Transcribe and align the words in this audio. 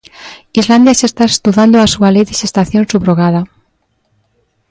Islandia 0.61 0.97
xa 0.99 1.07
está 1.09 1.23
estudando 1.29 1.75
a 1.79 1.91
súa 1.93 2.09
lei 2.15 2.25
de 2.29 2.37
xestación 2.41 2.83
subrogada. 2.91 3.41